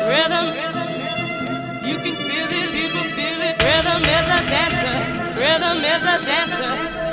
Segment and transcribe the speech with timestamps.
[0.00, 0.46] Rhythm,
[1.84, 3.56] you can feel it, people feel it.
[3.62, 4.96] Rhythm is a dancer.
[5.36, 7.09] Rhythm is a dancer.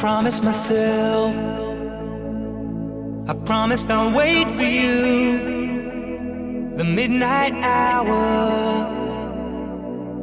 [0.00, 1.36] Promised myself.
[3.28, 5.38] I promised I'll wait for you.
[6.78, 8.22] The midnight hour.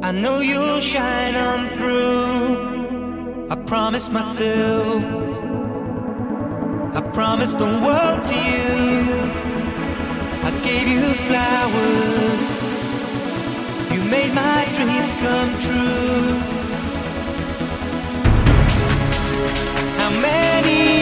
[0.02, 3.46] I know you'll shine on through.
[3.50, 5.04] I promised myself.
[6.98, 9.14] I promised the world to you.
[10.48, 12.40] I gave you flowers.
[13.92, 16.47] You made my dreams come true.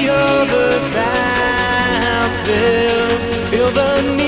[0.08, 3.18] Of us out there
[3.50, 4.25] feel the need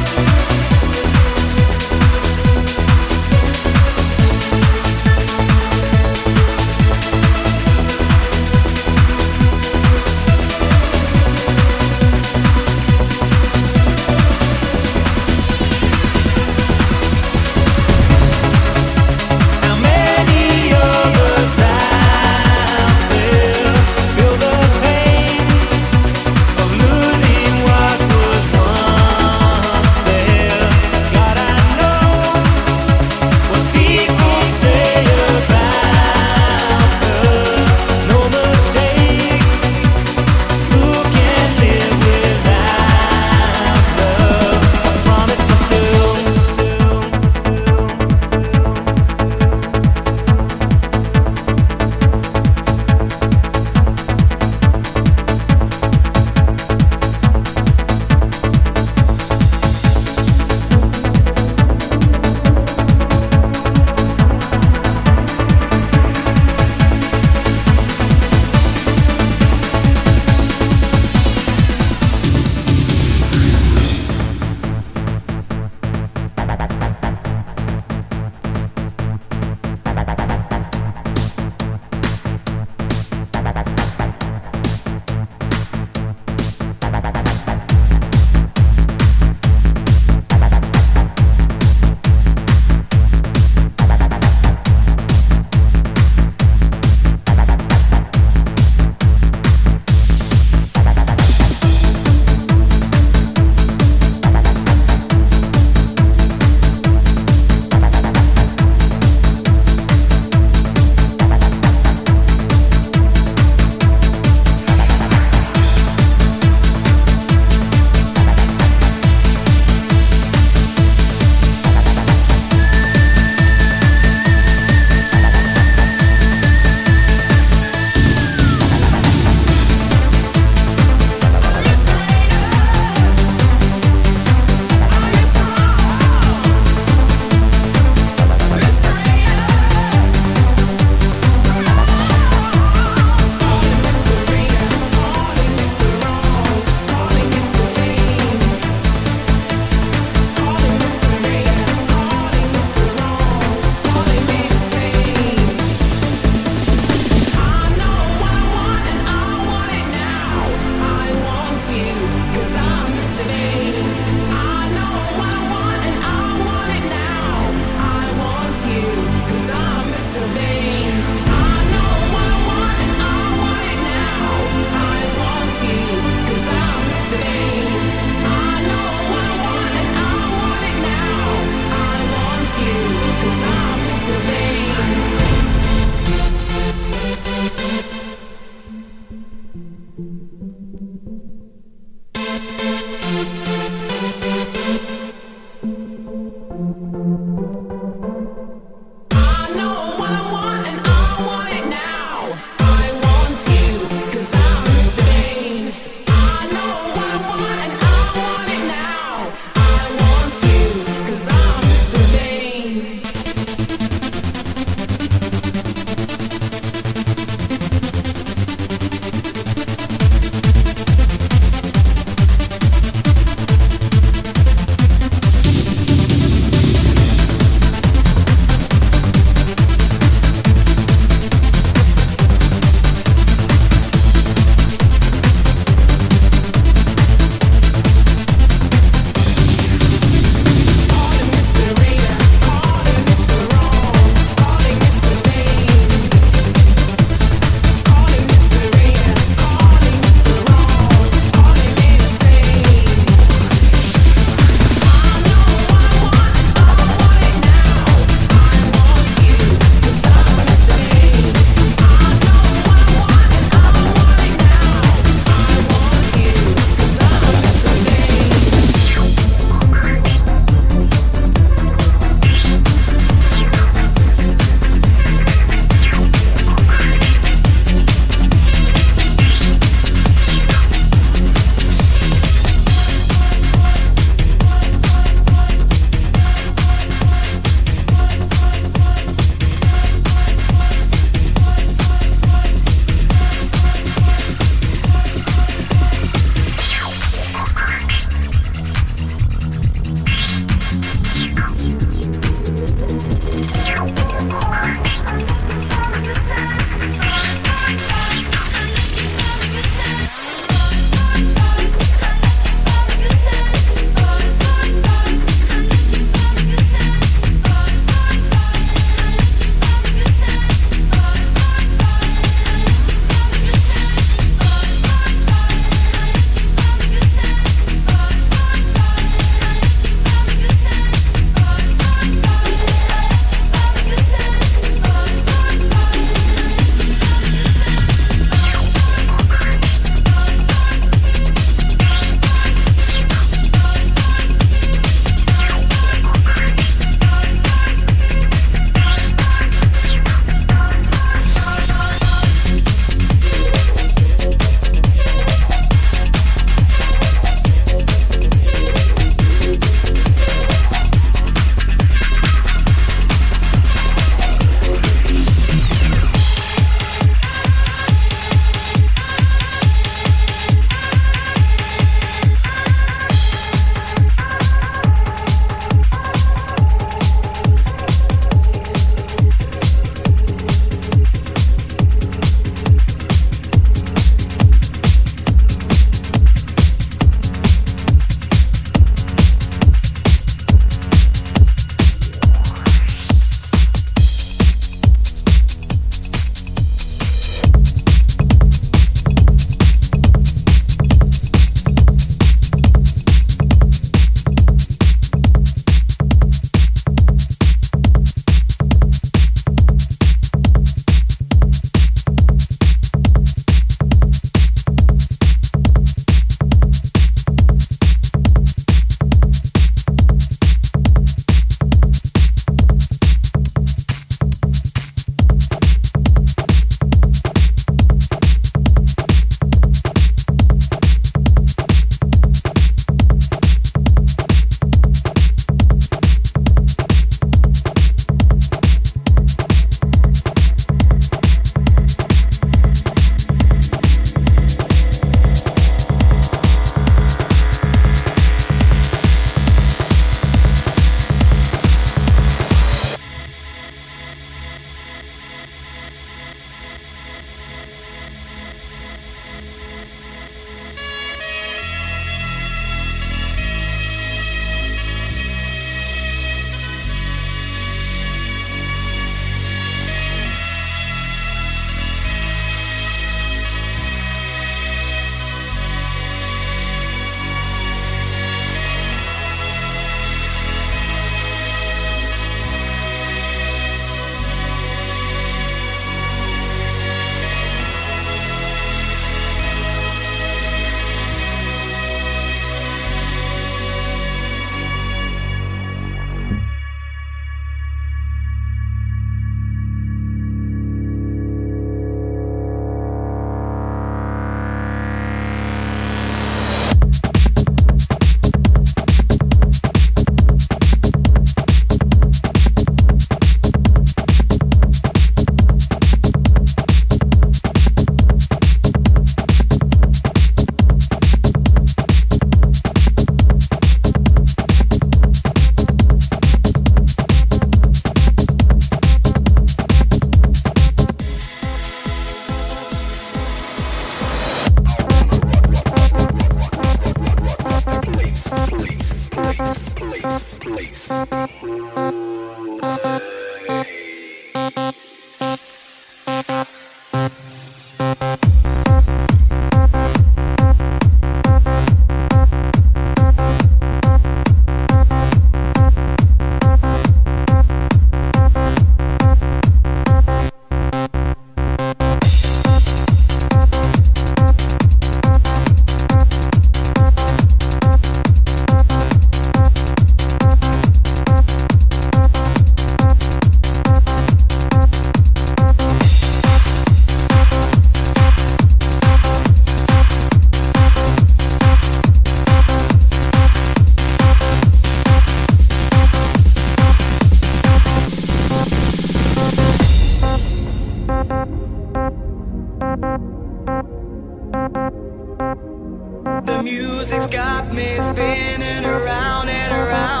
[598.41, 600.00] and around and around.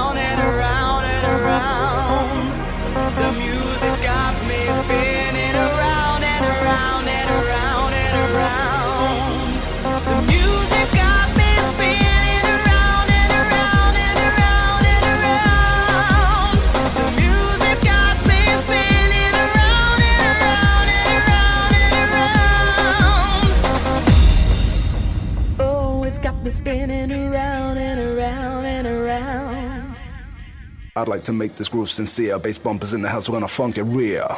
[31.07, 32.37] Like to make this groove sincere.
[32.39, 34.37] Bass bumpers in the house, we're gonna funk it real.